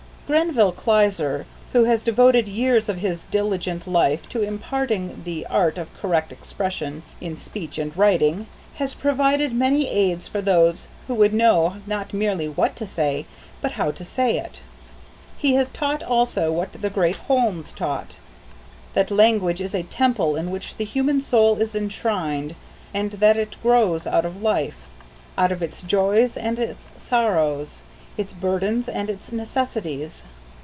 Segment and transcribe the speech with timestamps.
[0.33, 5.93] GRENVILLE KLEISER, who has devoted years of his diligent life to imparting the art of
[5.99, 11.81] correct expression in speech and writing, has provided many aids for those who would know
[11.85, 13.25] not merely what to say,
[13.61, 14.61] but how to say it.
[15.37, 18.15] He has taught also what the great HOLMES taught,
[18.93, 22.55] that language is a temple in which the human soul is enshrined,
[22.93, 24.87] and that it grows out of life
[25.37, 27.81] out of its joys and its sorrows,
[28.17, 30.25] its burdens and its necessities.